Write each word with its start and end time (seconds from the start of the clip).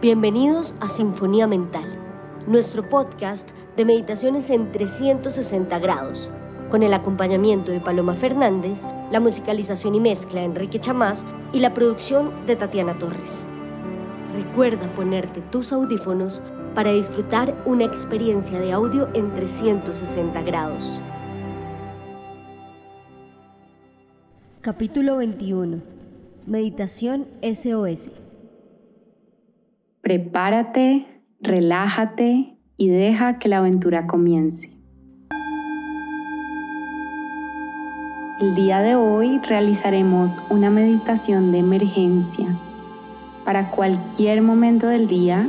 Bienvenidos 0.00 0.72
a 0.80 0.88
Sinfonía 0.88 1.46
Mental, 1.46 1.84
nuestro 2.46 2.88
podcast 2.88 3.50
de 3.76 3.84
meditaciones 3.84 4.48
en 4.48 4.72
360 4.72 5.78
grados, 5.78 6.30
con 6.70 6.82
el 6.82 6.94
acompañamiento 6.94 7.70
de 7.70 7.80
Paloma 7.80 8.14
Fernández, 8.14 8.84
la 9.10 9.20
musicalización 9.20 9.94
y 9.94 10.00
mezcla 10.00 10.40
de 10.40 10.46
Enrique 10.46 10.80
Chamás 10.80 11.26
y 11.52 11.58
la 11.58 11.74
producción 11.74 12.46
de 12.46 12.56
Tatiana 12.56 12.96
Torres. 12.98 13.44
Recuerda 14.32 14.90
ponerte 14.94 15.42
tus 15.42 15.70
audífonos 15.70 16.40
para 16.74 16.92
disfrutar 16.92 17.54
una 17.66 17.84
experiencia 17.84 18.58
de 18.58 18.72
audio 18.72 19.10
en 19.12 19.34
360 19.34 20.40
grados. 20.40 20.98
Capítulo 24.62 25.18
21. 25.18 25.82
Meditación 26.46 27.26
SOS. 27.42 28.12
Prepárate, 30.10 31.06
relájate 31.40 32.56
y 32.76 32.88
deja 32.88 33.38
que 33.38 33.48
la 33.48 33.58
aventura 33.58 34.08
comience. 34.08 34.68
El 38.40 38.56
día 38.56 38.80
de 38.80 38.96
hoy 38.96 39.38
realizaremos 39.48 40.42
una 40.50 40.68
meditación 40.68 41.52
de 41.52 41.58
emergencia 41.58 42.48
para 43.44 43.70
cualquier 43.70 44.42
momento 44.42 44.88
del 44.88 45.06
día 45.06 45.48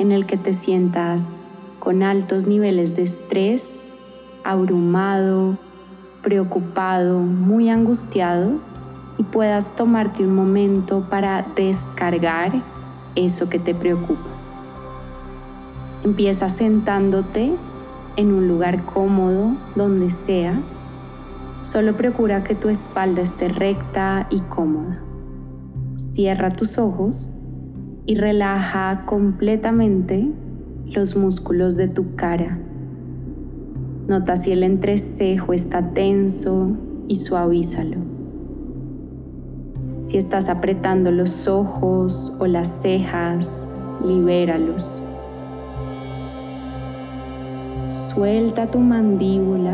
en 0.00 0.10
el 0.10 0.26
que 0.26 0.36
te 0.36 0.52
sientas 0.52 1.38
con 1.78 2.02
altos 2.02 2.48
niveles 2.48 2.96
de 2.96 3.04
estrés, 3.04 3.92
abrumado, 4.42 5.56
preocupado, 6.22 7.20
muy 7.20 7.68
angustiado 7.68 8.60
y 9.16 9.22
puedas 9.22 9.76
tomarte 9.76 10.24
un 10.24 10.34
momento 10.34 11.06
para 11.08 11.46
descargar 11.54 12.71
eso 13.16 13.48
que 13.48 13.58
te 13.58 13.74
preocupa. 13.74 14.28
Empieza 16.04 16.48
sentándote 16.48 17.52
en 18.16 18.32
un 18.32 18.48
lugar 18.48 18.84
cómodo, 18.84 19.52
donde 19.74 20.10
sea. 20.10 20.60
Solo 21.62 21.94
procura 21.94 22.42
que 22.44 22.54
tu 22.54 22.68
espalda 22.68 23.22
esté 23.22 23.48
recta 23.48 24.26
y 24.30 24.40
cómoda. 24.40 25.00
Cierra 25.96 26.56
tus 26.56 26.78
ojos 26.78 27.30
y 28.04 28.16
relaja 28.16 29.04
completamente 29.06 30.28
los 30.86 31.16
músculos 31.16 31.76
de 31.76 31.88
tu 31.88 32.16
cara. 32.16 32.58
Nota 34.08 34.36
si 34.36 34.50
el 34.52 34.64
entrecejo 34.64 35.52
está 35.52 35.90
tenso 35.90 36.72
y 37.08 37.16
suavízalo. 37.16 37.98
Si 40.12 40.18
estás 40.18 40.50
apretando 40.50 41.10
los 41.10 41.48
ojos 41.48 42.34
o 42.38 42.46
las 42.46 42.68
cejas, 42.82 43.72
libéralos. 44.04 45.00
Suelta 48.12 48.70
tu 48.70 48.78
mandíbula. 48.78 49.72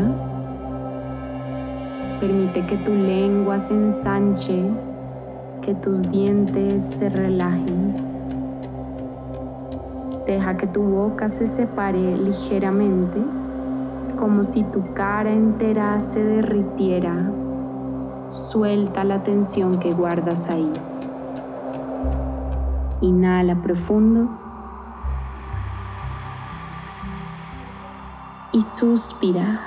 Permite 2.21 2.65
que 2.67 2.77
tu 2.77 2.93
lengua 2.93 3.59
se 3.59 3.73
ensanche, 3.73 4.63
que 5.61 5.75
tus 5.75 6.03
dientes 6.03 6.85
se 6.85 7.09
relajen. 7.09 7.95
Deja 10.25 10.55
que 10.55 10.67
tu 10.67 10.83
boca 10.83 11.27
se 11.27 11.47
separe 11.47 12.17
ligeramente, 12.17 13.19
como 14.17 14.45
si 14.45 14.63
tu 14.63 14.93
cara 14.93 15.33
entera 15.33 15.99
se 15.99 16.23
derritiera 16.23 17.29
Suelta 18.29 19.03
la 19.03 19.23
tensión 19.23 19.79
que 19.79 19.91
guardas 19.91 20.47
ahí. 20.49 20.71
Inhala 23.01 23.55
profundo. 23.55 24.29
Y 28.51 28.61
suspira. 28.61 29.59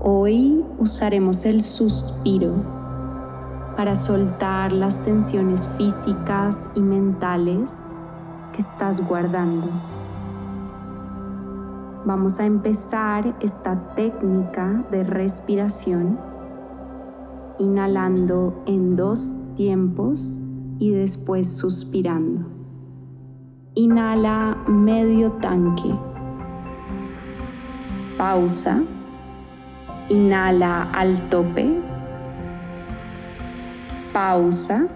Hoy 0.00 0.64
usaremos 0.78 1.44
el 1.44 1.62
suspiro 1.62 2.54
para 3.76 3.94
soltar 3.94 4.72
las 4.72 4.98
tensiones 5.04 5.68
físicas 5.76 6.70
y 6.74 6.80
mentales 6.80 7.70
que 8.52 8.62
estás 8.62 9.06
guardando. 9.06 9.68
Vamos 12.06 12.38
a 12.38 12.46
empezar 12.46 13.34
esta 13.40 13.76
técnica 13.96 14.84
de 14.92 15.02
respiración 15.02 16.16
inhalando 17.58 18.62
en 18.66 18.94
dos 18.94 19.36
tiempos 19.56 20.38
y 20.78 20.92
después 20.92 21.56
suspirando. 21.56 22.46
Inhala 23.74 24.56
medio 24.68 25.32
tanque. 25.42 25.92
Pausa. 28.16 28.84
Inhala 30.08 30.88
al 30.92 31.28
tope. 31.28 31.82
Pausa. 34.12 34.86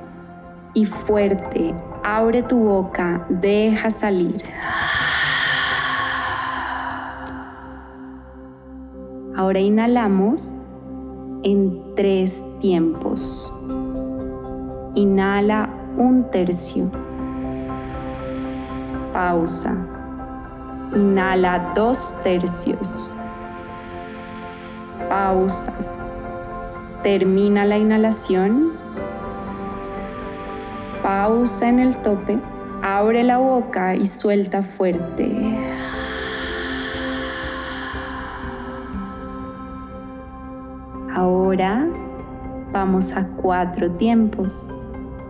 Y 0.74 0.86
fuerte. 0.86 1.74
Abre 2.04 2.44
tu 2.44 2.56
boca. 2.56 3.26
Deja 3.28 3.90
salir. 3.90 4.44
Ahora 9.40 9.58
inhalamos 9.58 10.54
en 11.44 11.94
tres 11.96 12.44
tiempos. 12.60 13.50
Inhala 14.94 15.70
un 15.96 16.30
tercio. 16.30 16.90
Pausa. 19.14 19.78
Inhala 20.94 21.72
dos 21.74 22.14
tercios. 22.22 23.14
Pausa. 25.08 25.72
Termina 27.02 27.64
la 27.64 27.78
inhalación. 27.78 28.72
Pausa 31.02 31.66
en 31.66 31.78
el 31.78 31.96
tope. 32.02 32.38
Abre 32.82 33.24
la 33.24 33.38
boca 33.38 33.96
y 33.96 34.04
suelta 34.04 34.62
fuerte. 34.62 35.80
Ahora 41.20 41.86
vamos 42.72 43.12
a 43.12 43.26
cuatro 43.42 43.90
tiempos. 43.90 44.72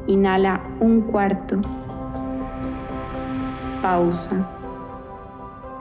Inhala 0.06 0.60
un 0.78 1.00
cuarto. 1.00 1.56
Pausa. 3.82 4.36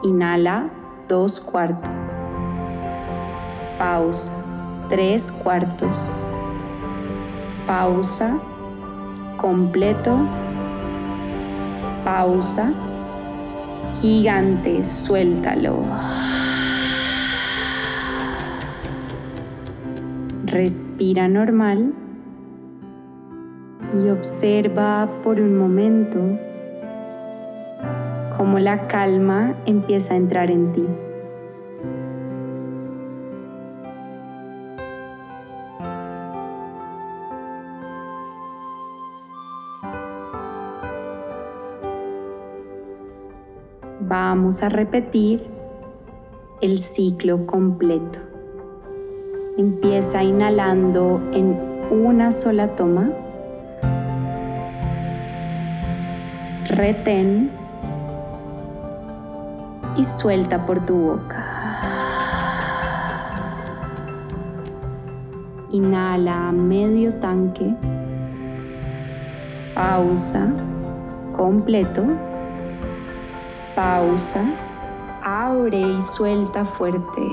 Inhala 0.02 0.68
dos 1.08 1.40
cuartos. 1.40 1.92
Pausa. 3.78 4.32
Tres 4.90 5.32
cuartos. 5.32 6.20
Pausa. 7.68 8.40
Completo. 9.38 10.18
Pausa. 12.04 12.72
Gigante, 14.02 14.84
suéltalo. 14.84 15.84
Respira 20.52 21.28
normal 21.28 21.94
y 23.94 24.10
observa 24.10 25.08
por 25.24 25.40
un 25.40 25.56
momento 25.56 26.20
cómo 28.36 28.58
la 28.58 28.88
calma 28.88 29.54
empieza 29.68 30.16
a 30.16 30.18
entrar 30.18 30.50
en 30.50 30.74
ti. 30.74 30.86
Vamos 44.02 44.64
a 44.64 44.70
repetir 44.70 45.46
el 46.62 46.80
ciclo 46.80 47.46
completo. 47.46 48.29
Empieza 49.60 50.24
inhalando 50.24 51.22
en 51.34 51.60
una 51.92 52.32
sola 52.32 52.78
toma. 52.78 53.10
Retén 56.70 57.52
y 59.98 60.06
suelta 60.06 60.66
por 60.66 60.80
tu 60.86 60.96
boca. 60.96 61.46
Inhala 65.72 66.54
medio 66.54 67.16
tanque. 67.16 67.76
Pausa. 69.76 70.48
Completo. 71.36 72.06
Pausa. 73.76 74.42
Abre 75.22 75.82
y 75.82 76.02
suelta 76.16 76.64
fuerte. 76.64 77.28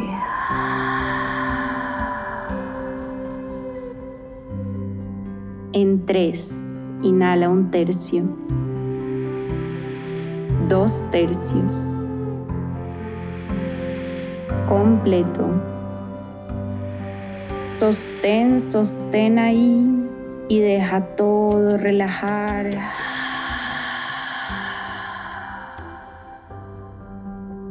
3, 6.06 7.00
inhala 7.02 7.48
un 7.48 7.68
tercio. 7.72 8.22
Dos 10.68 11.02
tercios. 11.10 11.72
Completo. 14.68 15.50
Sostén, 17.80 18.60
sostén 18.60 19.40
ahí 19.40 20.08
y 20.48 20.60
deja 20.60 21.00
todo 21.16 21.76
relajar. 21.76 22.70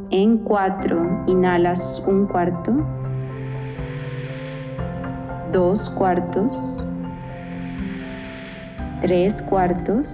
En 0.10 0.40
4, 0.40 1.24
inhalas 1.28 2.04
un 2.06 2.28
cuarto. 2.28 2.74
Dos 5.54 5.90
cuartos 5.92 6.85
tres 9.06 9.40
cuartos. 9.44 10.08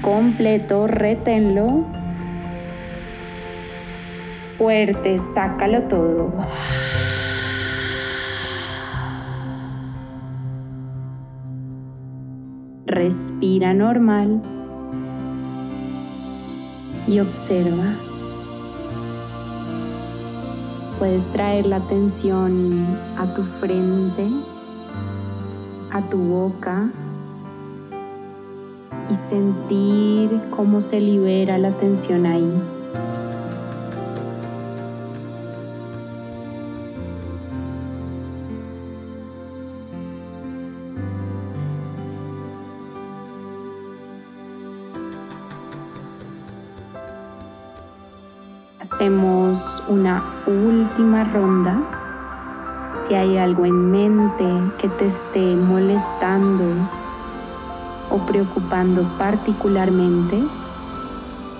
Completo, 0.00 0.86
reténlo. 0.86 1.84
Fuerte, 4.56 5.18
sácalo 5.34 5.82
todo. 5.82 6.32
Respira 12.86 13.74
normal 13.74 14.40
y 17.06 17.18
observa. 17.18 17.96
Puedes 20.98 21.22
traer 21.32 21.66
la 21.66 21.76
atención 21.76 22.98
a 23.18 23.26
tu 23.34 23.42
frente, 23.42 24.26
a 25.92 26.00
tu 26.08 26.16
boca, 26.16 26.90
y 29.10 29.14
sentir 29.14 30.40
cómo 30.50 30.80
se 30.80 31.00
libera 31.00 31.58
la 31.58 31.72
tensión 31.72 32.26
ahí. 32.26 32.52
Hacemos 48.78 49.82
una 49.88 50.22
última 50.46 51.24
ronda. 51.24 51.80
Si 53.08 53.14
hay 53.14 53.38
algo 53.38 53.64
en 53.64 53.90
mente 53.90 54.44
que 54.78 54.88
te 54.88 55.06
esté 55.06 55.56
molestando 55.56 56.64
o 58.10 58.18
preocupando 58.26 59.06
particularmente, 59.18 60.42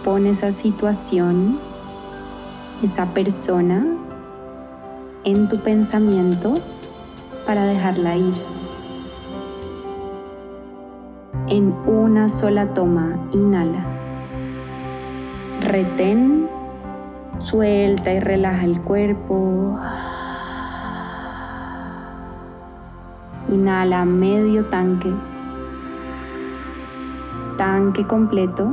pon 0.04 0.26
esa 0.26 0.50
situación, 0.50 1.58
esa 2.82 3.06
persona 3.14 3.86
en 5.24 5.48
tu 5.48 5.58
pensamiento 5.60 6.54
para 7.46 7.64
dejarla 7.64 8.16
ir. 8.16 8.34
En 11.48 11.74
una 11.86 12.28
sola 12.28 12.72
toma, 12.74 13.16
inhala. 13.32 13.84
Retén, 15.60 16.48
suelta 17.38 18.12
y 18.12 18.20
relaja 18.20 18.64
el 18.64 18.80
cuerpo. 18.82 19.78
Inhala 23.48 24.04
medio 24.04 24.64
tanque 24.66 25.12
tanque 27.60 28.06
completo. 28.06 28.70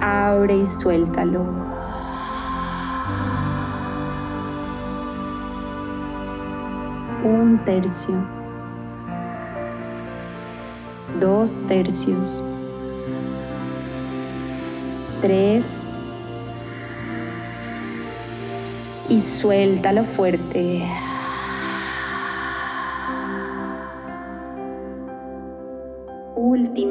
Abre 0.00 0.58
y 0.58 0.64
suéltalo. 0.64 1.44
Un 7.24 7.60
tercio. 7.64 8.14
Dos 11.18 11.64
tercios. 11.66 12.40
Tres. 15.20 15.80
Y 19.08 19.18
suéltalo 19.18 20.04
fuerte. 20.16 20.88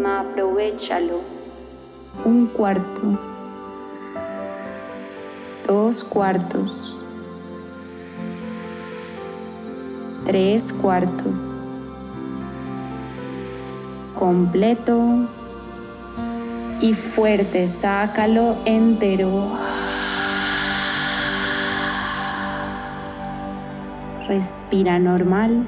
Aprovechalo. 0.01 1.21
Un 2.25 2.47
cuarto, 2.47 3.01
dos 5.67 6.03
cuartos, 6.03 7.03
tres 10.25 10.71
cuartos, 10.73 11.41
completo 14.17 15.27
y 16.81 16.93
fuerte, 16.93 17.67
sácalo 17.67 18.55
entero. 18.65 19.49
Respira 24.27 24.97
normal 24.99 25.65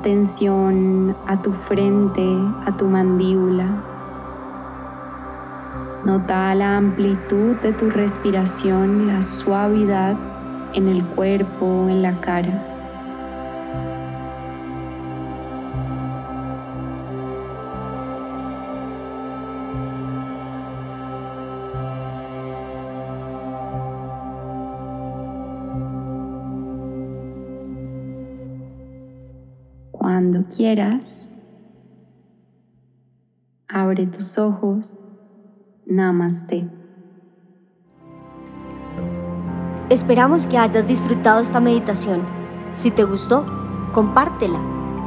atención 0.00 1.14
a 1.26 1.42
tu 1.42 1.52
frente, 1.68 2.24
a 2.64 2.74
tu 2.74 2.86
mandíbula. 2.86 3.66
Nota 6.06 6.54
la 6.54 6.78
amplitud 6.78 7.56
de 7.56 7.74
tu 7.74 7.90
respiración, 7.90 9.08
la 9.08 9.22
suavidad 9.22 10.16
en 10.72 10.88
el 10.88 11.04
cuerpo, 11.04 11.86
en 11.90 12.00
la 12.00 12.18
cara. 12.18 12.69
Cuando 30.20 30.44
quieras, 30.54 31.32
abre 33.66 34.06
tus 34.06 34.36
ojos. 34.36 34.98
Namaste. 35.86 36.68
Esperamos 39.88 40.46
que 40.46 40.58
hayas 40.58 40.86
disfrutado 40.86 41.40
esta 41.40 41.58
meditación. 41.58 42.20
Si 42.74 42.90
te 42.90 43.04
gustó, 43.04 43.46
compártela. 43.94 44.60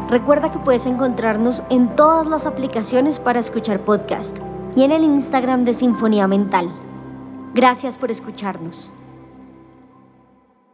Recuerda 0.09 0.51
que 0.51 0.57
puedes 0.57 0.87
encontrarnos 0.87 1.61
en 1.69 1.95
todas 1.95 2.25
las 2.25 2.47
aplicaciones 2.47 3.19
para 3.19 3.39
escuchar 3.39 3.81
podcast 3.81 4.39
y 4.75 4.81
en 4.81 4.91
el 4.91 5.03
Instagram 5.03 5.63
de 5.63 5.75
Sinfonía 5.75 6.27
Mental. 6.27 6.69
Gracias 7.53 7.99
por 7.99 8.09
escucharnos. 8.09 8.91